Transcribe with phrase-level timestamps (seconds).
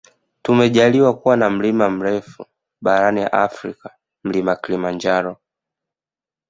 [0.41, 2.45] Tumejaliwa kuwa na mlima mrefu
[2.81, 3.89] barani afrika
[4.23, 5.37] mlima kilimanjaro